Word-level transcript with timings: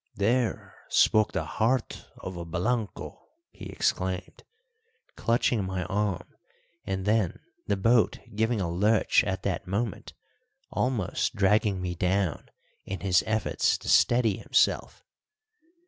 "There 0.15 0.73
spoke 0.89 1.31
the 1.31 1.43
heart 1.45 2.07
of 2.17 2.35
a 2.35 2.43
Blanco!" 2.43 3.21
he 3.51 3.65
exclaimed, 3.69 4.43
clutching 5.15 5.63
my 5.63 5.83
arm, 5.83 6.27
and 6.87 7.05
then, 7.05 7.37
the 7.67 7.77
boat 7.77 8.17
giving 8.33 8.59
a 8.59 8.67
lurch 8.67 9.23
at 9.23 9.43
that 9.43 9.67
moment, 9.67 10.13
almost 10.71 11.35
dragging 11.35 11.83
me 11.83 11.93
down 11.93 12.49
in 12.83 13.01
his 13.01 13.23
efforts 13.27 13.77
to 13.77 13.89
steady 13.89 14.37
himself. 14.37 15.03